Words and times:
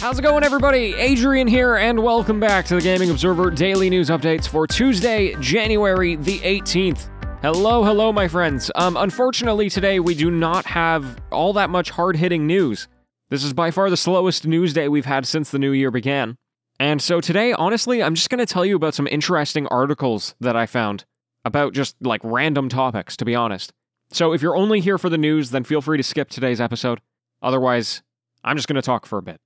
How's 0.00 0.18
it 0.18 0.22
going, 0.22 0.44
everybody? 0.44 0.94
Adrian 0.94 1.46
here, 1.46 1.76
and 1.76 2.02
welcome 2.02 2.40
back 2.40 2.64
to 2.64 2.74
the 2.74 2.80
Gaming 2.80 3.10
Observer 3.10 3.50
Daily 3.50 3.90
News 3.90 4.08
Updates 4.08 4.48
for 4.48 4.66
Tuesday, 4.66 5.34
January 5.40 6.16
the 6.16 6.38
18th. 6.38 7.10
Hello, 7.42 7.84
hello, 7.84 8.10
my 8.10 8.26
friends. 8.26 8.70
Um, 8.76 8.96
unfortunately, 8.96 9.68
today 9.68 10.00
we 10.00 10.14
do 10.14 10.30
not 10.30 10.64
have 10.64 11.20
all 11.30 11.52
that 11.52 11.68
much 11.68 11.90
hard 11.90 12.16
hitting 12.16 12.46
news. 12.46 12.88
This 13.28 13.44
is 13.44 13.52
by 13.52 13.70
far 13.70 13.90
the 13.90 13.96
slowest 13.98 14.46
news 14.46 14.72
day 14.72 14.88
we've 14.88 15.04
had 15.04 15.26
since 15.26 15.50
the 15.50 15.58
new 15.58 15.72
year 15.72 15.90
began. 15.90 16.38
And 16.78 17.02
so 17.02 17.20
today, 17.20 17.52
honestly, 17.52 18.02
I'm 18.02 18.14
just 18.14 18.30
going 18.30 18.38
to 18.38 18.46
tell 18.46 18.64
you 18.64 18.76
about 18.76 18.94
some 18.94 19.06
interesting 19.06 19.66
articles 19.66 20.34
that 20.40 20.56
I 20.56 20.64
found 20.64 21.04
about 21.44 21.74
just 21.74 21.94
like 22.00 22.22
random 22.24 22.70
topics, 22.70 23.18
to 23.18 23.26
be 23.26 23.34
honest. 23.34 23.70
So 24.12 24.32
if 24.32 24.40
you're 24.40 24.56
only 24.56 24.80
here 24.80 24.96
for 24.96 25.10
the 25.10 25.18
news, 25.18 25.50
then 25.50 25.62
feel 25.62 25.82
free 25.82 25.98
to 25.98 26.02
skip 26.02 26.30
today's 26.30 26.58
episode. 26.58 27.02
Otherwise, 27.42 28.00
I'm 28.42 28.56
just 28.56 28.66
going 28.66 28.76
to 28.76 28.82
talk 28.82 29.04
for 29.04 29.18
a 29.18 29.22
bit. 29.22 29.38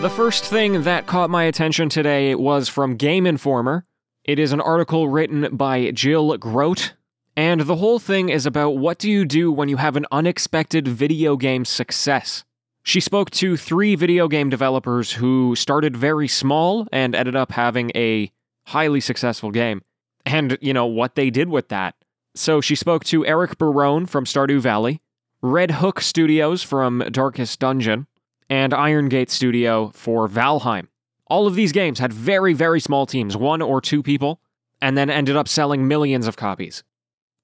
The 0.00 0.08
first 0.08 0.46
thing 0.46 0.84
that 0.84 1.06
caught 1.06 1.28
my 1.28 1.44
attention 1.44 1.90
today 1.90 2.34
was 2.34 2.70
from 2.70 2.96
Game 2.96 3.26
Informer. 3.26 3.84
It 4.24 4.38
is 4.38 4.50
an 4.50 4.60
article 4.62 5.08
written 5.08 5.54
by 5.54 5.90
Jill 5.90 6.38
Grodt, 6.38 6.94
and 7.36 7.60
the 7.60 7.76
whole 7.76 7.98
thing 7.98 8.30
is 8.30 8.46
about 8.46 8.78
what 8.78 8.98
do 8.98 9.10
you 9.10 9.26
do 9.26 9.52
when 9.52 9.68
you 9.68 9.76
have 9.76 9.96
an 9.96 10.06
unexpected 10.10 10.88
video 10.88 11.36
game 11.36 11.66
success. 11.66 12.44
She 12.82 12.98
spoke 12.98 13.30
to 13.32 13.58
three 13.58 13.94
video 13.94 14.26
game 14.26 14.48
developers 14.48 15.12
who 15.12 15.54
started 15.54 15.98
very 15.98 16.28
small 16.28 16.88
and 16.90 17.14
ended 17.14 17.36
up 17.36 17.52
having 17.52 17.92
a 17.94 18.32
highly 18.68 19.00
successful 19.00 19.50
game, 19.50 19.82
and, 20.24 20.56
you 20.62 20.72
know, 20.72 20.86
what 20.86 21.14
they 21.14 21.28
did 21.28 21.50
with 21.50 21.68
that. 21.68 21.94
So 22.34 22.62
she 22.62 22.74
spoke 22.74 23.04
to 23.04 23.26
Eric 23.26 23.58
Barone 23.58 24.06
from 24.06 24.24
Stardew 24.24 24.60
Valley, 24.60 25.02
Red 25.42 25.72
Hook 25.72 26.00
Studios 26.00 26.62
from 26.62 27.00
Darkest 27.10 27.60
Dungeon, 27.60 28.06
and 28.50 28.74
Iron 28.74 29.08
Gate 29.08 29.30
Studio 29.30 29.92
for 29.94 30.28
Valheim. 30.28 30.88
All 31.28 31.46
of 31.46 31.54
these 31.54 31.72
games 31.72 32.00
had 32.00 32.12
very, 32.12 32.52
very 32.52 32.80
small 32.80 33.06
teams, 33.06 33.36
one 33.36 33.62
or 33.62 33.80
two 33.80 34.02
people, 34.02 34.40
and 34.82 34.98
then 34.98 35.08
ended 35.08 35.36
up 35.36 35.46
selling 35.46 35.86
millions 35.86 36.26
of 36.26 36.36
copies. 36.36 36.82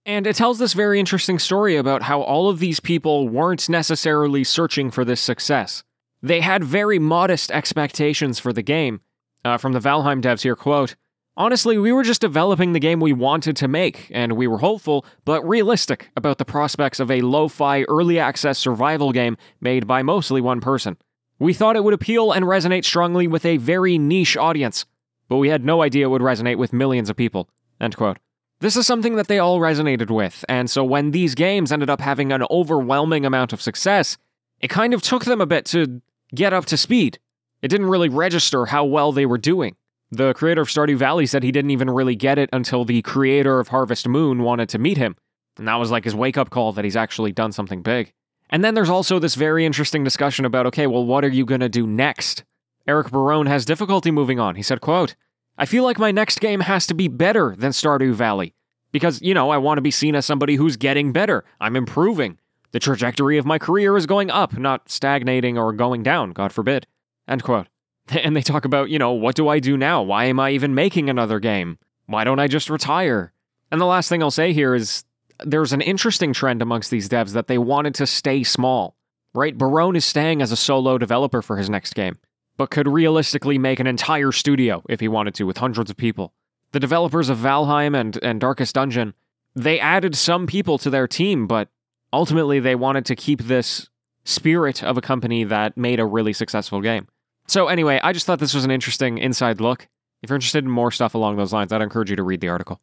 And 0.05 0.27
it 0.27 0.37
tells 0.37 0.59
this 0.59 0.73
very 0.73 1.01
interesting 1.01 1.39
story 1.39 1.77
about 1.77 2.03
how 2.03 2.21
all 2.21 2.49
of 2.49 2.59
these 2.59 2.81
people 2.81 3.29
weren't 3.29 3.69
necessarily 3.69 4.45
searching 4.45 4.91
for 4.91 5.05
this 5.05 5.21
success. 5.21 5.85
They 6.23 6.41
had 6.41 6.65
very 6.65 6.99
modest 6.99 7.51
expectations 7.53 8.39
for 8.39 8.53
the 8.53 8.63
game. 8.63 9.01
Uh, 9.45 9.57
from 9.57 9.73
the 9.73 9.79
Valheim 9.79 10.21
devs 10.21 10.43
here, 10.43 10.57
quote, 10.57 10.97
Honestly, 11.39 11.77
we 11.77 11.93
were 11.93 12.03
just 12.03 12.23
developing 12.23 12.73
the 12.73 12.81
game 12.81 12.99
we 12.99 13.13
wanted 13.13 13.57
to 13.57 13.69
make, 13.69 14.11
and 14.11 14.33
we 14.33 14.47
were 14.47 14.57
hopeful, 14.57 15.05
but 15.27 15.47
realistic 15.47 16.11
about 16.17 16.39
the 16.39 16.47
prospects 16.47 16.99
of 16.99 17.11
a 17.11 17.21
lo 17.21 17.47
fi 17.47 17.83
early 17.83 18.19
access 18.19 18.59
survival 18.59 19.13
game 19.13 19.37
made 19.61 19.87
by 19.87 20.03
mostly 20.03 20.41
one 20.41 20.63
person. 20.63 20.97
We 21.39 21.53
thought 21.53 21.77
it 21.77 21.85
would 21.85 21.93
appeal 21.93 22.33
and 22.33 22.47
resonate 22.47 22.87
strongly 22.87 23.27
with 23.27 23.45
a 23.45 23.59
very 23.59 23.99
niche 23.99 24.39
audience, 24.39 24.87
but 25.29 25.37
we 25.37 25.51
had 25.51 25.63
no 25.63 25.83
idea 25.83 26.07
it 26.07 26.09
would 26.09 26.23
resonate 26.23 26.57
with 26.57 26.73
millions 26.73 27.11
of 27.11 27.17
people. 27.17 27.51
End 27.79 27.95
quote. 27.99 28.17
This 28.61 28.77
is 28.79 28.87
something 28.87 29.17
that 29.17 29.29
they 29.29 29.39
all 29.39 29.61
resonated 29.61 30.09
with, 30.09 30.43
and 30.49 30.71
so 30.71 30.83
when 30.83 31.11
these 31.11 31.35
games 31.35 31.71
ended 31.71 31.91
up 31.91 32.01
having 32.01 32.33
an 32.33 32.45
overwhelming 32.51 33.27
amount 33.27 33.53
of 33.53 33.61
success, 33.61 34.17
it 34.63 34.69
kind 34.69 34.95
of 34.95 35.03
took 35.03 35.27
them 35.27 35.43
a 35.43 35.47
bit 35.47 35.67
to 35.67 36.01
get 36.35 36.55
up 36.55 36.65
to 36.65 36.79
speed. 36.79 37.19
It 37.61 37.69
didn't 37.69 37.89
really 37.89 38.09
register 38.09 38.65
how 38.65 38.87
well 38.87 39.13
they 39.13 39.27
were 39.27 39.37
doing. 39.37 39.77
The 40.11 40.35
creator 40.35 40.63
of 40.63 40.69
Stardew 40.69 40.97
Valley 40.97 41.27
said 41.27 41.43
he 41.43 41.53
didn't 41.53 41.73
even 41.73 41.91
really 41.91 42.15
get 42.15 42.39
it 42.39 42.49
until 42.53 42.85
the 42.85 43.03
creator 43.03 43.59
of 43.59 43.69
Harvest 43.69 44.07
Moon 44.07 44.43
wanted 44.43 44.69
to 44.69 44.79
meet 44.79 44.99
him. 44.99 45.17
And 45.59 45.67
that 45.67 45.77
was 45.77 45.91
like 45.91 46.05
his 46.05 46.15
wake 46.15 46.39
up 46.39 46.51
call 46.51 46.73
that 46.73 46.85
he's 46.85 46.97
actually 46.97 47.33
done 47.33 47.53
something 47.53 47.83
big. 47.83 48.13
And 48.51 48.65
then 48.65 48.75
there's 48.75 48.91
also 48.91 49.19
this 49.19 49.35
very 49.35 49.67
interesting 49.67 50.05
discussion 50.05 50.45
about 50.45 50.67
okay, 50.67 50.87
well, 50.87 51.05
what 51.05 51.25
are 51.25 51.29
you 51.29 51.45
going 51.45 51.61
to 51.61 51.69
do 51.69 51.87
next? 51.87 52.45
Eric 52.87 53.11
Barone 53.11 53.47
has 53.47 53.65
difficulty 53.65 54.11
moving 54.13 54.39
on. 54.39 54.55
He 54.55 54.63
said, 54.63 54.81
quote, 54.81 55.17
I 55.59 55.67
feel 55.67 55.83
like 55.83 55.99
my 55.99 56.13
next 56.13 56.41
game 56.41 56.61
has 56.61 56.87
to 56.87 56.95
be 56.95 57.09
better 57.09 57.57
than 57.57 57.73
Stardew 57.73 58.13
Valley. 58.13 58.55
Because, 58.93 59.21
you 59.21 59.35
know, 59.35 59.51
I 59.51 59.59
want 59.59 59.79
to 59.79 59.83
be 59.83 59.91
seen 59.91 60.15
as 60.15 60.25
somebody 60.25 60.55
who's 60.55 60.77
getting 60.77 61.13
better. 61.13 61.45
I'm 61.61 61.75
improving. 61.75 62.39
The 62.71 62.79
trajectory 62.79 63.39
of 63.39 63.47
my 63.47 63.59
career 63.59 63.97
is 63.97 64.07
going 64.07 64.31
up, 64.31 64.57
not 64.57 64.89
stagnating 64.89 65.59
or 65.59 65.73
going 65.73 66.03
down, 66.03 66.31
God 66.31 66.53
forbid. 66.53 66.87
End 67.27 67.43
quote. 67.43 67.67
And 68.23 68.37
they 68.37 68.43
talk 68.43 68.65
about, 68.65 68.89
you 68.89 68.99
know, 68.99 69.13
what 69.13 69.35
do 69.35 69.49
I 69.49 69.59
do 69.59 69.77
now? 69.77 70.03
Why 70.03 70.27
am 70.27 70.39
I 70.39 70.53
even 70.53 70.75
making 70.75 71.11
another 71.11 71.41
game? 71.41 71.79
Why 72.07 72.23
don't 72.23 72.39
I 72.39 72.47
just 72.47 72.71
retire? 72.71 73.33
And 73.71 73.81
the 73.81 73.87
last 73.87 74.09
thing 74.09 74.23
I'll 74.23 74.31
say 74.31 74.53
here 74.53 74.75
is 74.75 75.05
there's 75.45 75.73
an 75.73 75.81
interesting 75.81 76.33
trend 76.33 76.63
amongst 76.63 76.91
these 76.91 77.09
devs 77.09 77.33
that 77.33 77.49
they 77.49 77.59
wanted 77.59 77.95
to 77.97 78.07
stay 78.07 78.43
small, 78.43 78.97
right? 79.35 79.57
Barone 79.57 79.97
is 79.97 80.05
staying 80.05 80.41
as 80.41 80.53
a 80.53 80.57
solo 80.57 80.99
developer 80.99 81.43
for 81.43 81.57
his 81.57 81.69
next 81.69 81.95
game, 81.95 82.17
but 82.57 82.71
could 82.71 82.89
realistically 82.89 83.59
make 83.59 83.81
an 83.81 83.87
entire 83.87 84.33
studio 84.33 84.83
if 84.89 85.01
he 85.01 85.09
wanted 85.09 85.35
to 85.35 85.45
with 85.45 85.59
hundreds 85.59 85.91
of 85.91 85.97
people. 85.97 86.33
The 86.73 86.81
developers 86.81 87.29
of 87.29 87.39
Valheim 87.39 87.99
and, 87.99 88.19
and 88.23 88.41
Darkest 88.41 88.75
Dungeon, 88.75 89.15
they 89.55 89.81
added 89.81 90.15
some 90.15 90.47
people 90.47 90.79
to 90.79 90.91
their 90.91 91.09
team, 91.09 91.47
but 91.47 91.69
ultimately 92.13 92.61
they 92.61 92.75
wanted 92.75 93.05
to 93.07 93.17
keep 93.17 93.43
this 93.43 93.89
spirit 94.25 94.83
of 94.83 94.97
a 94.97 95.03
company 95.03 95.45
that 95.45 95.77
made 95.77 96.01
a 96.01 96.07
really 96.07 96.33
successful 96.33 96.81
game. 96.81 97.09
So, 97.49 97.69
anyway, 97.69 98.01
I 98.03 98.13
just 98.13 98.27
thought 98.27 98.39
this 98.39 98.55
was 98.55 98.65
an 98.65 98.71
interesting 98.71 99.19
inside 99.19 99.61
look. 99.61 99.89
If 100.23 100.31
you're 100.31 100.37
interested 100.37 100.65
in 100.65 100.71
more 100.71 100.91
stuff 100.91 101.15
along 101.15 101.37
those 101.37 101.53
lines, 101.53 101.73
I'd 101.73 101.83
encourage 101.83 102.11
you 102.11 102.17
to 102.17 102.23
read 102.23 102.41
the 102.41 102.49
article. 102.49 102.81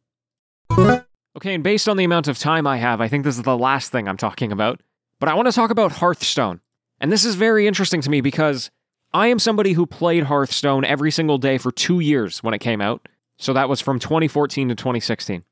Okay, 1.35 1.55
and 1.55 1.63
based 1.63 1.89
on 1.89 1.97
the 1.97 2.03
amount 2.03 2.27
of 2.27 2.37
time 2.37 2.67
I 2.67 2.77
have, 2.77 3.01
I 3.01 3.07
think 3.07 3.23
this 3.23 3.35
is 3.35 3.43
the 3.43 3.57
last 3.57 3.91
thing 3.91 4.07
I'm 4.07 4.17
talking 4.17 4.51
about. 4.51 4.81
But 5.19 5.29
I 5.29 5.33
want 5.33 5.47
to 5.47 5.51
talk 5.51 5.71
about 5.71 5.93
Hearthstone. 5.93 6.61
And 6.99 7.11
this 7.11 7.25
is 7.25 7.35
very 7.35 7.67
interesting 7.67 8.01
to 8.01 8.09
me 8.09 8.21
because 8.21 8.69
I 9.13 9.27
am 9.27 9.39
somebody 9.39 9.73
who 9.73 9.85
played 9.85 10.23
Hearthstone 10.23 10.85
every 10.85 11.11
single 11.11 11.37
day 11.37 11.57
for 11.57 11.71
two 11.71 11.99
years 11.99 12.43
when 12.43 12.53
it 12.53 12.59
came 12.59 12.81
out. 12.81 13.07
So 13.37 13.51
that 13.53 13.67
was 13.67 13.81
from 13.81 13.99
2014 13.99 14.69
to 14.69 14.75
2016. 14.75 15.43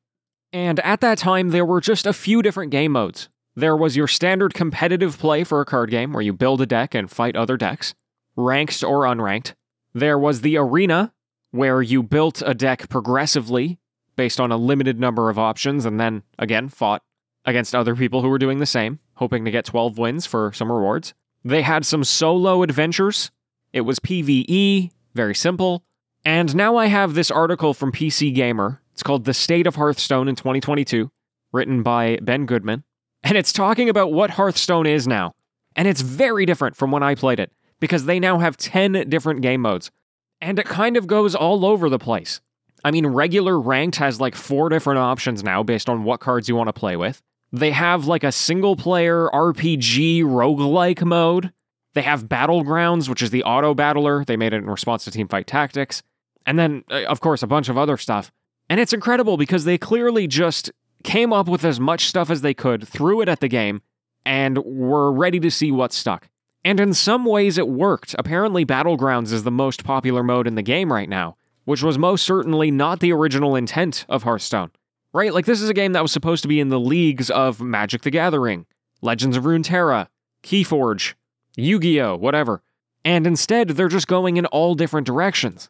And 0.53 0.79
at 0.81 1.01
that 1.01 1.17
time, 1.17 1.49
there 1.49 1.66
were 1.66 1.81
just 1.81 2.05
a 2.05 2.13
few 2.13 2.41
different 2.41 2.72
game 2.72 2.91
modes. 2.91 3.29
There 3.55 3.75
was 3.75 3.97
your 3.97 4.07
standard 4.07 4.53
competitive 4.53 5.17
play 5.17 5.43
for 5.43 5.61
a 5.61 5.66
card 5.66 5.89
game 5.89 6.13
where 6.13 6.22
you 6.22 6.31
build 6.31 6.61
a 6.61 6.66
deck 6.66 6.93
and 6.93 7.09
fight 7.09 7.35
other 7.35 7.57
decks 7.57 7.93
ranked 8.36 8.84
or 8.84 9.02
unranked. 9.02 9.53
There 9.94 10.18
was 10.18 10.42
the 10.42 10.58
arena, 10.58 11.14
where 11.52 11.81
you 11.81 12.02
built 12.02 12.42
a 12.46 12.53
deck 12.53 12.90
progressively 12.90 13.78
based 14.16 14.40
on 14.40 14.52
a 14.52 14.58
limited 14.58 15.00
number 15.00 15.30
of 15.30 15.38
options 15.38 15.86
and 15.86 16.00
then, 16.00 16.24
again, 16.40 16.70
fought 16.70 17.03
against 17.46 17.75
other 17.75 17.96
people 17.96 18.22
who 18.22 18.30
were 18.30 18.38
doing 18.38 18.59
the 18.59 18.66
same, 18.66 19.00
hoping 19.16 19.46
to 19.46 19.52
get 19.52 19.66
12 19.66 19.97
wins 19.97 20.25
for 20.25 20.52
some 20.53 20.72
rewards. 20.72 21.14
They 21.44 21.62
had 21.62 21.86
some 21.86 22.03
solo 22.03 22.64
adventures. 22.64 23.31
It 23.74 23.81
was 23.81 24.00
PvE, 24.00 24.91
very 25.14 25.36
simple. 25.36 25.84
And 26.24 26.56
now 26.56 26.75
I 26.75 26.86
have 26.86 27.14
this 27.14 27.31
article 27.31 27.74
from 27.74 27.91
PC 27.91 28.34
Gamer. 28.34 28.81
It's 28.94 29.03
called 29.03 29.25
The 29.25 29.34
State 29.34 29.66
of 29.66 29.75
Hearthstone 29.75 30.28
in 30.28 30.36
2022, 30.36 31.09
written 31.52 31.81
by 31.81 32.20
Ben 32.22 32.46
Goodman. 32.46 32.84
And 33.24 33.38
it's 33.38 33.53
talking 33.53 33.90
about 33.90 34.12
what 34.12 34.31
Hearthstone 34.31 34.86
is 34.86 35.08
now. 35.08 35.34
And 35.75 35.88
it's 35.88 36.02
very 36.02 36.46
different 36.46 36.75
from 36.75 36.91
when 36.91 37.02
I 37.02 37.16
played 37.16 37.40
it 37.40 37.52
because 37.81 38.06
they 38.06 38.19
now 38.19 38.40
have 38.40 38.56
10 38.56 39.09
different 39.09 39.42
game 39.42 39.59
modes. 39.59 39.92
And 40.40 40.58
it 40.58 40.66
kind 40.66 40.96
of 40.96 41.08
goes 41.08 41.36
all 41.36 41.66
over 41.66 41.90
the 41.90 42.00
place. 42.00 42.40
I 42.86 42.92
mean, 42.92 43.06
regular 43.08 43.59
ranked 43.59 43.97
has 43.97 44.22
like 44.22 44.36
four 44.36 44.69
different 44.69 45.00
options 45.00 45.44
now 45.44 45.62
based 45.62 45.90
on 45.90 46.03
what 46.06 46.22
cards 46.22 46.47
you 46.47 46.56
want 46.56 46.70
to 46.70 46.74
play 46.74 46.96
with. 46.96 47.22
They 47.52 47.72
have 47.72 48.08
like 48.08 48.24
a 48.24 48.31
single 48.31 48.75
player 48.75 49.30
RPG 49.34 50.24
roguelike 50.24 51.03
mode. 51.03 51.52
They 51.94 52.02
have 52.03 52.24
Battlegrounds, 52.24 53.09
which 53.09 53.22
is 53.22 53.31
the 53.31 53.44
auto 53.44 53.74
battler. 53.74 54.24
They 54.24 54.38
made 54.38 54.53
it 54.53 54.58
in 54.58 54.70
response 54.70 55.03
to 55.03 55.12
Teamfight 55.12 55.46
Tactics. 55.46 56.02
And 56.46 56.58
then, 56.58 56.84
uh, 56.90 57.03
of 57.03 57.20
course, 57.20 57.44
a 57.44 57.47
bunch 57.47 57.68
of 57.68 57.78
other 57.78 57.97
stuff. 57.97 58.31
And 58.70 58.80
it's 58.80 58.94
incredible 58.94 59.36
because 59.36 59.66
they 59.66 59.78
clearly 59.78 60.28
just 60.28 60.72
came 61.03 61.34
up 61.34 61.50
with 61.50 61.66
as 61.66 61.80
much 61.80 62.06
stuff 62.06 62.30
as 62.30 62.41
they 62.41 62.53
could, 62.53 62.88
threw 62.88 63.22
it 63.22 63.28
at 63.28 63.41
the 63.41 63.50
game, 63.50 63.82
and 64.26 64.58
were 64.59 65.11
ready 65.11 65.40
to 65.41 65.52
see 65.52 65.72
what 65.72 65.91
stuck. 65.91 66.29
And 66.63 66.79
in 66.79 66.93
some 66.93 67.25
ways, 67.25 67.58
it 67.58 67.67
worked. 67.67 68.16
Apparently, 68.19 68.66
Battlegrounds 68.66 69.31
is 69.31 69.43
the 69.43 69.52
most 69.52 69.84
popular 69.84 70.23
mode 70.23 70.47
in 70.47 70.55
the 70.55 70.61
game 70.61 70.93
right 70.93 71.09
now, 71.09 71.37
which 71.66 71.81
was 71.81 71.97
most 71.97 72.23
certainly 72.23 72.69
not 72.69 72.99
the 72.99 73.13
original 73.13 73.55
intent 73.55 74.05
of 74.08 74.23
Hearthstone. 74.23 74.72
Right? 75.13 75.34
Like, 75.34 75.46
this 75.46 75.61
is 75.61 75.69
a 75.69 75.73
game 75.73 75.93
that 75.93 76.03
was 76.03 76.11
supposed 76.11 76.41
to 76.43 76.47
be 76.47 76.59
in 76.59 76.69
the 76.69 76.79
leagues 76.79 77.29
of 77.29 77.59
Magic 77.61 78.03
the 78.03 78.11
Gathering, 78.11 78.66
Legends 79.02 79.35
of 79.35 79.43
Runeterra, 79.43 80.08
Keyforge, 80.43 81.16
Yu 81.58 81.79
Gi 81.79 82.02
Oh!, 82.02 82.16
whatever. 82.16 82.61
And 83.03 83.25
instead, 83.25 83.69
they're 83.69 83.87
just 83.87 84.07
going 84.07 84.37
in 84.37 84.46
all 84.47 84.75
different 84.75 85.07
directions. 85.07 85.69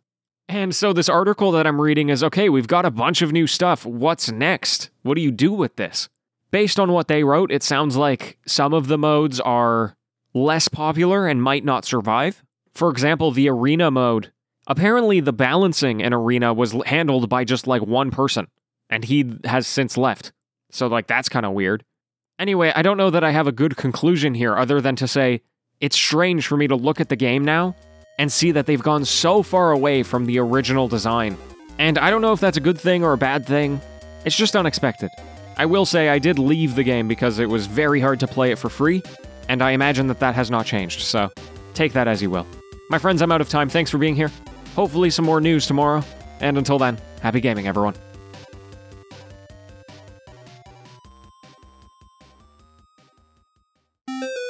And 0.49 0.75
so, 0.75 0.91
this 0.91 1.09
article 1.09 1.51
that 1.53 1.65
I'm 1.65 1.79
reading 1.79 2.09
is 2.09 2.23
okay, 2.23 2.49
we've 2.49 2.67
got 2.67 2.85
a 2.85 2.91
bunch 2.91 3.21
of 3.21 3.31
new 3.31 3.47
stuff. 3.47 3.85
What's 3.85 4.29
next? 4.29 4.89
What 5.03 5.15
do 5.15 5.21
you 5.21 5.31
do 5.31 5.53
with 5.53 5.77
this? 5.77 6.09
Based 6.51 6.79
on 6.79 6.91
what 6.91 7.07
they 7.07 7.23
wrote, 7.23 7.51
it 7.51 7.63
sounds 7.63 7.95
like 7.95 8.37
some 8.45 8.73
of 8.73 8.87
the 8.87 8.97
modes 8.97 9.39
are 9.39 9.95
less 10.33 10.67
popular 10.67 11.27
and 11.27 11.41
might 11.41 11.65
not 11.65 11.85
survive. 11.85 12.43
For 12.73 12.89
example, 12.89 13.31
the 13.31 13.49
arena 13.49 13.91
mode. 13.91 14.31
Apparently, 14.67 15.19
the 15.19 15.33
balancing 15.33 16.01
in 16.01 16.13
arena 16.13 16.53
was 16.53 16.71
handled 16.85 17.27
by 17.29 17.43
just 17.43 17.67
like 17.67 17.81
one 17.81 18.11
person, 18.11 18.47
and 18.89 19.03
he 19.03 19.37
has 19.45 19.67
since 19.67 19.97
left. 19.97 20.31
So, 20.71 20.87
like, 20.87 21.07
that's 21.07 21.29
kind 21.29 21.45
of 21.45 21.53
weird. 21.53 21.83
Anyway, 22.39 22.71
I 22.75 22.81
don't 22.81 22.97
know 22.97 23.09
that 23.09 23.23
I 23.23 23.31
have 23.31 23.47
a 23.47 23.51
good 23.51 23.75
conclusion 23.75 24.33
here 24.33 24.55
other 24.55 24.79
than 24.79 24.95
to 24.97 25.07
say 25.07 25.41
it's 25.79 25.95
strange 25.95 26.47
for 26.47 26.57
me 26.57 26.67
to 26.67 26.75
look 26.75 27.01
at 27.01 27.09
the 27.09 27.15
game 27.15 27.43
now 27.43 27.75
and 28.17 28.31
see 28.31 28.51
that 28.51 28.67
they've 28.67 28.81
gone 28.81 29.03
so 29.03 29.43
far 29.43 29.71
away 29.71 30.03
from 30.03 30.25
the 30.25 30.39
original 30.39 30.87
design. 30.87 31.37
And 31.79 31.97
I 31.97 32.09
don't 32.09 32.21
know 32.21 32.33
if 32.33 32.39
that's 32.39 32.57
a 32.57 32.61
good 32.61 32.79
thing 32.79 33.03
or 33.03 33.13
a 33.13 33.17
bad 33.17 33.45
thing. 33.45 33.81
It's 34.25 34.35
just 34.35 34.55
unexpected. 34.55 35.09
I 35.57 35.65
will 35.65 35.85
say 35.85 36.09
I 36.09 36.19
did 36.19 36.39
leave 36.39 36.75
the 36.75 36.83
game 36.83 37.07
because 37.07 37.39
it 37.39 37.49
was 37.49 37.65
very 37.65 37.99
hard 37.99 38.19
to 38.21 38.27
play 38.27 38.51
it 38.51 38.59
for 38.59 38.69
free, 38.69 39.01
and 39.49 39.61
I 39.61 39.71
imagine 39.71 40.07
that 40.07 40.19
that 40.19 40.35
has 40.35 40.49
not 40.49 40.65
changed, 40.65 41.01
so 41.01 41.31
take 41.73 41.93
that 41.93 42.07
as 42.07 42.21
you 42.21 42.29
will. 42.29 42.47
My 42.89 42.97
friends, 42.97 43.21
I'm 43.21 43.31
out 43.31 43.41
of 43.41 43.49
time. 43.49 43.69
Thanks 43.69 43.89
for 43.91 43.97
being 43.97 44.15
here. 44.15 44.31
Hopefully, 44.75 45.09
some 45.09 45.25
more 45.25 45.41
news 45.41 45.65
tomorrow. 45.65 46.03
And 46.39 46.57
until 46.57 46.77
then, 46.79 46.97
happy 47.21 47.39
gaming, 47.39 47.67
everyone. 47.67 47.95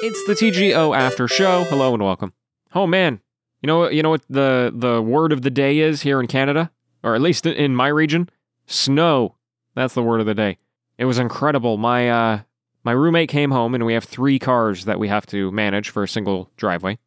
It's 0.03 0.25
the 0.25 0.33
TGO 0.33 0.97
after 0.97 1.27
show. 1.27 1.63
Hello 1.65 1.93
and 1.93 2.01
welcome. 2.01 2.33
Oh 2.73 2.87
man, 2.87 3.21
you 3.61 3.67
know 3.67 3.87
you 3.89 4.01
know 4.01 4.09
what 4.09 4.23
the 4.27 4.73
the 4.73 4.99
word 4.99 5.31
of 5.31 5.43
the 5.43 5.51
day 5.51 5.77
is 5.77 6.01
here 6.01 6.19
in 6.19 6.25
Canada, 6.25 6.71
or 7.03 7.13
at 7.13 7.21
least 7.21 7.45
in 7.45 7.75
my 7.75 7.87
region, 7.87 8.27
snow. 8.65 9.35
That's 9.75 9.93
the 9.93 10.01
word 10.01 10.19
of 10.19 10.25
the 10.25 10.33
day. 10.33 10.57
It 10.97 11.05
was 11.05 11.19
incredible. 11.19 11.77
My 11.77 12.09
uh 12.09 12.39
my 12.83 12.91
roommate 12.91 13.29
came 13.29 13.51
home 13.51 13.75
and 13.75 13.85
we 13.85 13.93
have 13.93 14.03
three 14.03 14.39
cars 14.39 14.85
that 14.85 14.99
we 14.99 15.07
have 15.07 15.25
to 15.27 15.51
manage 15.51 15.89
for 15.89 16.03
a 16.03 16.07
single 16.07 16.49
driveway. 16.57 16.97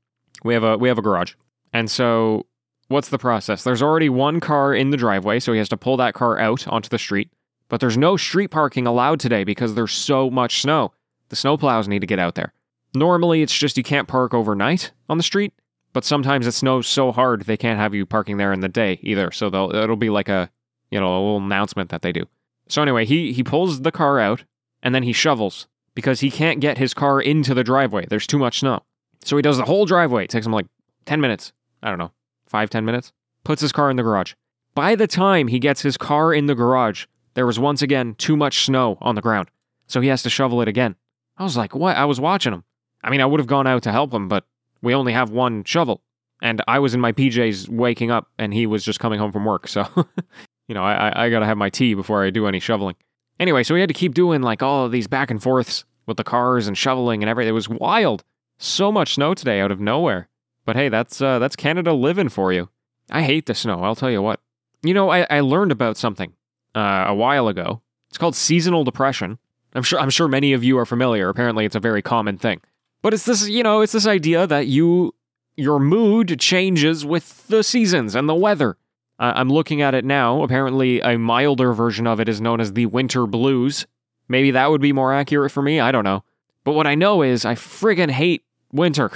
We 0.45 0.55
have 0.55 0.63
a 0.63 0.77
we 0.77 0.89
have 0.89 0.99
a 0.99 1.03
garage. 1.03 1.35
And 1.73 1.91
so 1.91 2.47
what's 2.89 3.09
the 3.09 3.19
process? 3.19 3.65
There's 3.65 3.83
already 3.83 4.09
one 4.09 4.41
car 4.41 4.75
in 4.75 4.91
the 4.91 4.97
driveway, 4.97 5.41
so 5.41 5.53
he 5.53 5.59
has 5.59 5.69
to 5.71 5.77
pull 5.77 5.97
that 5.97 6.15
car 6.15 6.39
out 6.39 6.69
onto 6.69 6.89
the 6.89 6.99
street. 6.99 7.31
But 7.69 7.81
there's 7.81 7.97
no 7.97 8.17
street 8.17 8.49
parking 8.49 8.87
allowed 8.87 9.21
today 9.21 9.43
because 9.43 9.75
there's 9.75 9.93
so 9.93 10.31
much 10.31 10.61
snow. 10.61 10.93
The 11.31 11.37
snowplows 11.37 11.89
need 11.89 12.01
to 12.01 12.07
get 12.07 12.19
out 12.19 12.35
there. 12.35 12.53
Normally, 12.95 13.43
it's 13.43 13.57
just 13.57 13.77
you 13.77 13.83
can't 13.83 14.07
park 14.07 14.35
overnight 14.35 14.93
on 15.09 15.17
the 15.17 15.25
street, 15.25 15.53
but 15.93 16.05
sometimes 16.05 16.47
it 16.47 16.53
snows 16.53 16.87
so 16.87 17.11
hard 17.11 17.43
they 17.43 17.57
can't 17.57 17.81
have 17.81 17.95
you 17.95 18.07
parking 18.07 18.37
there 18.37 18.53
in 18.53 18.61
the 18.61 18.69
day 18.69 19.01
either. 19.03 19.33
So 19.33 19.47
it'll 19.47 19.97
be 19.97 20.11
like 20.11 20.29
a 20.29 20.51
you 20.91 21.01
know 21.01 21.09
a 21.09 21.19
little 21.19 21.39
announcement 21.39 21.91
that 21.91 22.03
they 22.03 22.13
do. 22.13 22.27
So 22.69 22.83
anyway, 22.83 23.07
he 23.07 23.33
he 23.33 23.43
pulls 23.43 23.81
the 23.81 23.91
car 23.91 24.21
out 24.21 24.45
and 24.85 24.95
then 24.95 25.03
he 25.03 25.13
shovels 25.13 25.67
because 25.97 26.21
he 26.21 26.31
can't 26.31 26.61
get 26.61 26.79
his 26.79 26.95
car 26.95 27.21
into 27.21 27.55
the 27.55 27.65
driveway. 27.65 28.07
There's 28.07 28.27
too 28.27 28.39
much 28.39 28.61
snow. 28.61 28.83
So 29.25 29.35
he 29.37 29.43
does 29.43 29.57
the 29.57 29.65
whole 29.65 29.87
driveway. 29.87 30.25
It 30.25 30.31
takes 30.31 30.47
him 30.47 30.53
like 30.53 30.67
10 31.07 31.21
minutes. 31.21 31.53
I 31.83 31.89
don't 31.91 31.99
know, 31.99 32.13
five 32.47 32.71
ten 32.71 32.85
minutes. 32.85 33.13
Puts 33.45 33.61
his 33.61 33.73
car 33.73 33.91
in 33.91 33.97
the 33.97 34.03
garage. 34.03 34.33
By 34.75 34.95
the 34.95 35.07
time 35.07 35.49
he 35.49 35.59
gets 35.59 35.83
his 35.83 35.97
car 35.97 36.33
in 36.33 36.47
the 36.47 36.55
garage, 36.55 37.05
there 37.35 37.47
was 37.47 37.59
once 37.59 37.83
again 37.83 38.15
too 38.15 38.37
much 38.37 38.65
snow 38.65 38.97
on 39.01 39.15
the 39.15 39.21
ground. 39.21 39.51
So 39.87 40.01
he 40.01 40.09
has 40.09 40.23
to 40.23 40.31
shovel 40.31 40.63
it 40.63 40.69
again. 40.69 40.97
I 41.37 41.43
was 41.43 41.57
like, 41.57 41.75
what? 41.75 41.97
I 41.97 42.07
was 42.07 42.21
watching 42.21 42.55
him. 42.55 42.65
I 43.03 43.11
mean, 43.11 43.21
I 43.21 43.27
would 43.27 43.39
have 43.39 43.47
gone 43.47 43.67
out 43.67 43.83
to 43.83 43.93
help 43.93 44.15
him, 44.15 44.29
but 44.29 44.45
we 44.83 44.95
only 44.95 45.13
have 45.13 45.31
one 45.31 45.65
shovel. 45.65 46.01
And 46.41 46.63
I 46.67 46.79
was 46.79 46.95
in 46.95 47.01
my 47.01 47.13
PJs 47.13 47.69
waking 47.69 48.11
up, 48.11 48.29
and 48.39 48.55
he 48.55 48.67
was 48.67 48.85
just 48.85 49.01
coming 49.01 49.19
home 49.19 49.31
from 49.31 49.45
work. 49.45 49.69
So, 49.69 49.87
you 50.69 50.75
know, 50.75 50.83
I, 50.83 51.27
I 51.27 51.31
got 51.31 51.41
to 51.41 51.47
have 51.47 51.59
my 51.59 51.71
tea 51.71 51.95
before 51.95 52.25
I 52.25 52.31
do 52.31 52.47
any 52.47 52.61
shoveling. 52.61 52.97
Anyway, 53.41 53.63
so 53.63 53.75
we 53.75 53.81
had 53.81 53.89
to 53.89 53.95
keep 53.95 54.15
doing 54.15 54.43
like 54.43 54.63
all 54.63 54.85
of 54.85 54.93
these 54.93 55.07
back 55.07 55.31
and 55.31 55.43
forths 55.43 55.85
with 56.07 56.17
the 56.17 56.25
cars 56.25 56.67
and 56.67 56.79
shoveling 56.79 57.23
and 57.23 57.31
everything. 57.31 57.51
It 57.51 57.53
was 57.53 57.69
wild. 57.69 58.25
So 58.59 58.93
much 58.93 59.15
snow 59.15 59.35
today 59.35 59.61
out 59.61 59.73
of 59.73 59.81
nowhere. 59.81 60.29
But 60.65 60.77
hey, 60.77 60.89
that's 60.89 61.21
uh, 61.21 61.39
that's 61.39 61.57
Canada 61.57 61.93
living 61.93 62.29
for 62.29 62.53
you. 62.53 62.71
I 63.11 63.23
hate 63.23 63.47
the 63.47 63.55
snow. 63.55 63.83
I'll 63.83 63.97
tell 63.97 64.11
you 64.11 64.23
what. 64.23 64.41
You 64.83 64.95
know, 64.95 65.11
I, 65.11 65.27
I 65.29 65.41
learned 65.41 65.73
about 65.73 65.97
something 65.97 66.33
uh, 66.75 67.05
a 67.09 67.15
while 67.15 67.49
ago. 67.49 67.83
It's 68.09 68.19
called 68.19 68.37
seasonal 68.37 68.85
depression. 68.85 69.39
I'm 69.75 69.83
sure 69.83 69.99
I'm 69.99 70.11
sure 70.11 70.29
many 70.29 70.53
of 70.53 70.63
you 70.63 70.79
are 70.79 70.87
familiar. 70.87 71.29
Apparently, 71.29 71.65
it's 71.65 71.75
a 71.75 71.81
very 71.81 72.03
common 72.03 72.39
thing. 72.39 72.61
But 73.03 73.13
it's 73.13 73.25
this, 73.25 73.49
you 73.49 73.63
know, 73.63 73.81
it's 73.81 73.93
this 73.93 74.07
idea 74.07 74.47
that 74.47 74.67
you 74.67 75.15
your 75.57 75.79
mood 75.79 76.39
changes 76.41 77.05
with 77.05 77.47
the 77.49 77.63
seasons 77.63 78.15
and 78.15 78.29
the 78.29 78.35
weather. 78.35 78.77
Uh, 79.19 79.33
I'm 79.37 79.49
looking 79.49 79.83
at 79.83 79.95
it 79.95 80.05
now. 80.05 80.43
Apparently, 80.43 81.01
a 81.01 81.19
milder 81.19 81.73
version 81.73 82.07
of 82.07 82.21
it 82.21 82.29
is 82.29 82.41
known 82.41 82.61
as 82.61 82.73
the 82.73 82.87
winter 82.87 83.27
blues. 83.27 83.87
Maybe 84.29 84.51
that 84.53 84.71
would 84.71 84.81
be 84.81 84.93
more 84.93 85.13
accurate 85.13 85.53
for 85.53 85.63
me. 85.63 85.81
I 85.81 85.93
don't 85.93 86.05
know. 86.05 86.25
But 86.65 86.73
what 86.73 86.87
I 86.87 86.95
know 86.95 87.23
is 87.23 87.45
I 87.45 87.55
friggin' 87.55 88.11
hate 88.11 88.45
winter. 88.73 89.11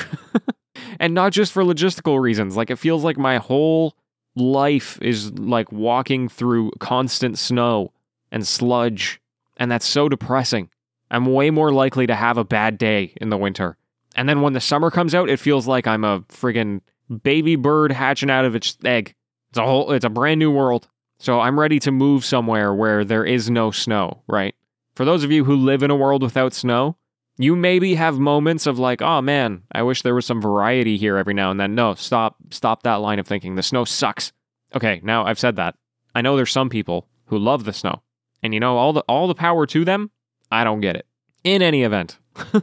and 1.00 1.14
not 1.14 1.32
just 1.32 1.52
for 1.52 1.64
logistical 1.64 2.20
reasons. 2.20 2.56
Like, 2.56 2.70
it 2.70 2.78
feels 2.78 3.04
like 3.04 3.16
my 3.16 3.38
whole 3.38 3.96
life 4.36 5.00
is 5.02 5.32
like 5.32 5.72
walking 5.72 6.28
through 6.28 6.70
constant 6.78 7.38
snow 7.38 7.92
and 8.30 8.46
sludge. 8.46 9.20
And 9.56 9.70
that's 9.70 9.86
so 9.86 10.08
depressing. 10.08 10.68
I'm 11.10 11.26
way 11.26 11.50
more 11.50 11.72
likely 11.72 12.06
to 12.06 12.14
have 12.14 12.36
a 12.36 12.44
bad 12.44 12.78
day 12.78 13.14
in 13.20 13.30
the 13.30 13.36
winter. 13.36 13.76
And 14.14 14.28
then 14.28 14.42
when 14.42 14.52
the 14.52 14.60
summer 14.60 14.90
comes 14.90 15.14
out, 15.14 15.30
it 15.30 15.40
feels 15.40 15.66
like 15.66 15.86
I'm 15.86 16.04
a 16.04 16.20
friggin' 16.28 16.82
baby 17.22 17.56
bird 17.56 17.92
hatching 17.92 18.30
out 18.30 18.44
of 18.44 18.54
its 18.54 18.76
egg. 18.84 19.14
It's 19.50 19.58
a 19.58 19.64
whole 19.64 19.92
it's 19.92 20.04
a 20.04 20.10
brand 20.10 20.38
new 20.38 20.50
world. 20.50 20.88
So 21.18 21.40
I'm 21.40 21.58
ready 21.58 21.80
to 21.80 21.90
move 21.90 22.24
somewhere 22.24 22.72
where 22.72 23.04
there 23.04 23.24
is 23.24 23.50
no 23.50 23.70
snow, 23.70 24.22
right? 24.28 24.54
For 24.94 25.04
those 25.04 25.24
of 25.24 25.32
you 25.32 25.44
who 25.44 25.56
live 25.56 25.82
in 25.82 25.90
a 25.90 25.96
world 25.96 26.22
without 26.22 26.52
snow, 26.52 26.96
you 27.38 27.56
maybe 27.56 27.94
have 27.94 28.18
moments 28.18 28.66
of 28.66 28.78
like, 28.78 29.00
oh 29.00 29.20
man, 29.20 29.62
I 29.72 29.82
wish 29.82 30.02
there 30.02 30.14
was 30.14 30.26
some 30.26 30.42
variety 30.42 30.96
here 30.96 31.16
every 31.16 31.34
now 31.34 31.50
and 31.50 31.58
then. 31.58 31.74
No, 31.74 31.94
stop 31.94 32.36
stop 32.50 32.82
that 32.82 32.96
line 32.96 33.18
of 33.18 33.26
thinking. 33.26 33.54
The 33.54 33.62
snow 33.62 33.84
sucks. 33.84 34.32
Okay, 34.74 35.00
now 35.02 35.24
I've 35.24 35.38
said 35.38 35.56
that. 35.56 35.76
I 36.14 36.20
know 36.20 36.36
there's 36.36 36.52
some 36.52 36.68
people 36.68 37.08
who 37.26 37.38
love 37.38 37.64
the 37.64 37.72
snow. 37.72 38.02
And 38.42 38.54
you 38.54 38.60
know, 38.60 38.76
all 38.76 38.92
the 38.92 39.00
all 39.08 39.28
the 39.28 39.34
power 39.34 39.66
to 39.66 39.84
them. 39.84 40.10
I 40.50 40.64
don't 40.64 40.80
get 40.80 40.96
it. 40.96 41.06
In 41.44 41.62
any 41.62 41.82
event, 41.82 42.18
this 42.52 42.62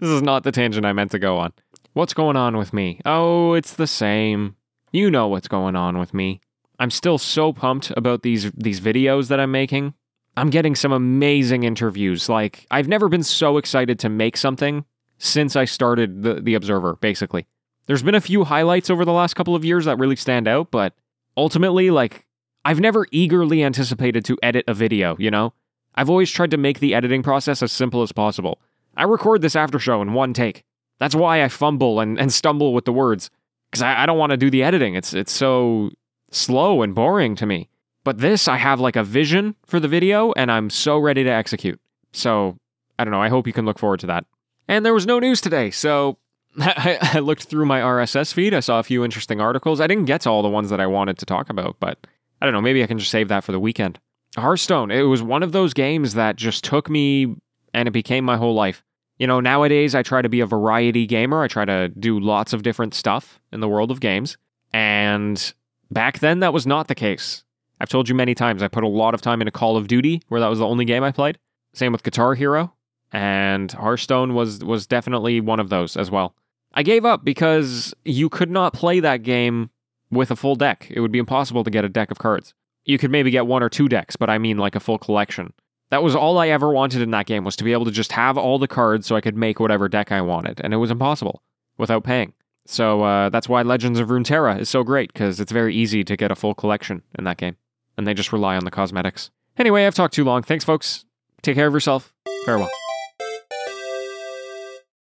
is 0.00 0.22
not 0.22 0.44
the 0.44 0.52
tangent 0.52 0.86
I 0.86 0.92
meant 0.92 1.10
to 1.12 1.18
go 1.18 1.38
on. 1.38 1.52
What's 1.92 2.14
going 2.14 2.36
on 2.36 2.56
with 2.56 2.72
me? 2.72 3.00
Oh, 3.04 3.54
it's 3.54 3.74
the 3.74 3.86
same. 3.86 4.56
You 4.92 5.10
know 5.10 5.28
what's 5.28 5.48
going 5.48 5.76
on 5.76 5.98
with 5.98 6.14
me. 6.14 6.40
I'm 6.78 6.90
still 6.90 7.18
so 7.18 7.52
pumped 7.52 7.92
about 7.96 8.22
these 8.22 8.50
these 8.52 8.80
videos 8.80 9.28
that 9.28 9.40
I'm 9.40 9.50
making. 9.50 9.94
I'm 10.36 10.50
getting 10.50 10.74
some 10.74 10.92
amazing 10.92 11.64
interviews. 11.64 12.28
Like 12.28 12.66
I've 12.70 12.88
never 12.88 13.08
been 13.08 13.22
so 13.22 13.56
excited 13.56 13.98
to 14.00 14.08
make 14.08 14.36
something 14.36 14.84
since 15.18 15.56
I 15.56 15.64
started 15.64 16.22
the 16.22 16.34
the 16.34 16.54
Observer, 16.54 16.96
basically. 16.96 17.46
There's 17.86 18.02
been 18.02 18.14
a 18.14 18.20
few 18.20 18.44
highlights 18.44 18.90
over 18.90 19.04
the 19.04 19.12
last 19.12 19.34
couple 19.34 19.54
of 19.54 19.64
years 19.64 19.86
that 19.86 19.98
really 19.98 20.16
stand 20.16 20.46
out, 20.46 20.70
but 20.70 20.94
ultimately 21.36 21.90
like 21.90 22.26
I've 22.64 22.80
never 22.80 23.06
eagerly 23.10 23.64
anticipated 23.64 24.24
to 24.26 24.38
edit 24.42 24.64
a 24.68 24.74
video, 24.74 25.16
you 25.18 25.30
know? 25.30 25.54
I've 25.94 26.10
always 26.10 26.30
tried 26.30 26.50
to 26.52 26.56
make 26.58 26.80
the 26.80 26.94
editing 26.94 27.22
process 27.22 27.62
as 27.62 27.72
simple 27.72 28.02
as 28.02 28.12
possible. 28.12 28.60
I 28.96 29.04
record 29.04 29.42
this 29.42 29.56
after 29.56 29.78
show 29.78 30.02
in 30.02 30.12
one 30.12 30.32
take. 30.32 30.64
That's 30.98 31.14
why 31.14 31.42
I 31.42 31.48
fumble 31.48 31.98
and, 31.98 32.18
and 32.20 32.32
stumble 32.32 32.74
with 32.74 32.84
the 32.84 32.92
words. 32.92 33.30
Because 33.70 33.82
I, 33.82 34.02
I 34.02 34.06
don't 34.06 34.18
want 34.18 34.30
to 34.30 34.36
do 34.36 34.50
the 34.50 34.62
editing. 34.62 34.94
It's 34.94 35.14
it's 35.14 35.32
so 35.32 35.90
slow 36.30 36.82
and 36.82 36.94
boring 36.94 37.34
to 37.36 37.46
me. 37.46 37.68
But 38.04 38.18
this, 38.18 38.48
I 38.48 38.56
have 38.56 38.80
like 38.80 38.96
a 38.96 39.04
vision 39.04 39.54
for 39.66 39.80
the 39.80 39.88
video 39.88 40.32
and 40.32 40.50
I'm 40.50 40.70
so 40.70 40.98
ready 40.98 41.24
to 41.24 41.30
execute. 41.30 41.80
So, 42.12 42.56
I 42.98 43.04
don't 43.04 43.12
know. 43.12 43.20
I 43.20 43.28
hope 43.28 43.46
you 43.46 43.52
can 43.52 43.66
look 43.66 43.78
forward 43.78 44.00
to 44.00 44.06
that. 44.06 44.24
And 44.66 44.84
there 44.84 44.94
was 44.94 45.06
no 45.06 45.18
news 45.18 45.40
today, 45.40 45.70
so 45.70 46.18
I, 46.58 46.98
I 47.14 47.18
looked 47.18 47.44
through 47.44 47.66
my 47.66 47.80
RSS 47.80 48.32
feed. 48.32 48.54
I 48.54 48.60
saw 48.60 48.78
a 48.78 48.82
few 48.82 49.04
interesting 49.04 49.40
articles. 49.40 49.80
I 49.80 49.86
didn't 49.86 50.06
get 50.06 50.22
to 50.22 50.30
all 50.30 50.42
the 50.42 50.48
ones 50.48 50.70
that 50.70 50.80
I 50.80 50.86
wanted 50.86 51.18
to 51.18 51.26
talk 51.26 51.50
about, 51.50 51.76
but 51.80 51.98
I 52.40 52.46
don't 52.46 52.54
know. 52.54 52.60
Maybe 52.60 52.82
I 52.82 52.86
can 52.86 52.98
just 52.98 53.10
save 53.10 53.28
that 53.28 53.44
for 53.44 53.52
the 53.52 53.60
weekend. 53.60 53.98
Hearthstone, 54.36 54.90
it 54.90 55.02
was 55.02 55.22
one 55.22 55.42
of 55.42 55.52
those 55.52 55.74
games 55.74 56.14
that 56.14 56.36
just 56.36 56.64
took 56.64 56.90
me 56.90 57.36
and 57.74 57.88
it 57.88 57.92
became 57.92 58.24
my 58.24 58.36
whole 58.36 58.54
life. 58.54 58.84
You 59.18 59.26
know, 59.26 59.40
nowadays 59.40 59.94
I 59.94 60.02
try 60.02 60.22
to 60.22 60.28
be 60.28 60.40
a 60.40 60.46
variety 60.46 61.06
gamer. 61.06 61.42
I 61.42 61.48
try 61.48 61.64
to 61.64 61.88
do 61.88 62.20
lots 62.20 62.52
of 62.52 62.62
different 62.62 62.94
stuff 62.94 63.40
in 63.52 63.60
the 63.60 63.68
world 63.68 63.90
of 63.90 64.00
games. 64.00 64.36
And 64.72 65.52
back 65.90 66.20
then, 66.20 66.40
that 66.40 66.52
was 66.52 66.66
not 66.66 66.88
the 66.88 66.94
case. 66.94 67.42
I've 67.80 67.88
told 67.88 68.08
you 68.08 68.14
many 68.14 68.34
times, 68.34 68.62
I 68.62 68.68
put 68.68 68.84
a 68.84 68.88
lot 68.88 69.14
of 69.14 69.20
time 69.20 69.40
into 69.40 69.52
Call 69.52 69.76
of 69.76 69.88
Duty, 69.88 70.22
where 70.28 70.40
that 70.40 70.48
was 70.48 70.58
the 70.58 70.66
only 70.66 70.84
game 70.84 71.02
I 71.04 71.12
played. 71.12 71.38
Same 71.74 71.92
with 71.92 72.02
Guitar 72.02 72.34
Hero. 72.34 72.72
And 73.12 73.72
Hearthstone 73.72 74.34
was, 74.34 74.64
was 74.64 74.86
definitely 74.86 75.40
one 75.40 75.60
of 75.60 75.68
those 75.68 75.96
as 75.96 76.10
well. 76.10 76.34
I 76.74 76.82
gave 76.82 77.04
up 77.04 77.24
because 77.24 77.94
you 78.04 78.28
could 78.28 78.50
not 78.50 78.72
play 78.72 79.00
that 79.00 79.22
game 79.22 79.70
with 80.10 80.30
a 80.30 80.36
full 80.36 80.54
deck. 80.54 80.86
It 80.90 81.00
would 81.00 81.12
be 81.12 81.18
impossible 81.18 81.64
to 81.64 81.70
get 81.70 81.84
a 81.84 81.88
deck 81.88 82.10
of 82.10 82.18
cards. 82.18 82.54
You 82.84 82.98
could 82.98 83.10
maybe 83.10 83.30
get 83.30 83.46
one 83.46 83.62
or 83.62 83.68
two 83.68 83.88
decks, 83.88 84.16
but 84.16 84.30
I 84.30 84.38
mean 84.38 84.58
like 84.58 84.74
a 84.74 84.80
full 84.80 84.98
collection. 84.98 85.52
That 85.90 86.02
was 86.02 86.14
all 86.14 86.38
I 86.38 86.48
ever 86.48 86.70
wanted 86.70 87.00
in 87.02 87.10
that 87.12 87.26
game 87.26 87.44
was 87.44 87.56
to 87.56 87.64
be 87.64 87.72
able 87.72 87.86
to 87.86 87.90
just 87.90 88.12
have 88.12 88.36
all 88.36 88.58
the 88.58 88.68
cards 88.68 89.06
so 89.06 89.16
I 89.16 89.20
could 89.20 89.36
make 89.36 89.58
whatever 89.58 89.88
deck 89.88 90.12
I 90.12 90.20
wanted, 90.20 90.60
and 90.62 90.74
it 90.74 90.78
was 90.78 90.90
impossible 90.90 91.42
without 91.78 92.04
paying. 92.04 92.34
So 92.66 93.02
uh, 93.02 93.30
that's 93.30 93.48
why 93.48 93.62
Legends 93.62 93.98
of 93.98 94.08
Runeterra 94.08 94.58
is 94.58 94.68
so 94.68 94.82
great 94.82 95.12
because 95.12 95.40
it's 95.40 95.52
very 95.52 95.74
easy 95.74 96.04
to 96.04 96.16
get 96.16 96.30
a 96.30 96.34
full 96.34 96.54
collection 96.54 97.02
in 97.18 97.24
that 97.24 97.38
game, 97.38 97.56
and 97.96 98.06
they 98.06 98.12
just 98.12 98.32
rely 98.32 98.56
on 98.56 98.64
the 98.64 98.70
cosmetics. 98.70 99.30
Anyway, 99.56 99.86
I've 99.86 99.94
talked 99.94 100.14
too 100.14 100.24
long. 100.24 100.42
Thanks, 100.42 100.64
folks. 100.64 101.06
Take 101.42 101.54
care 101.54 101.66
of 101.66 101.72
yourself. 101.72 102.12
Farewell. 102.44 102.70